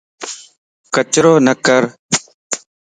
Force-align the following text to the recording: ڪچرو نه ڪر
ڪچرو 0.93 1.33
نه 1.45 1.53
ڪر 1.65 1.83